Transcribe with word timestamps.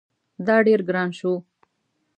دا 0.47 0.55
ډیر 0.67 0.79
ګران 0.87 1.09
شو 1.19 1.33